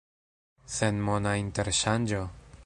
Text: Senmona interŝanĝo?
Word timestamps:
Senmona 0.77 1.35
interŝanĝo? 1.43 2.25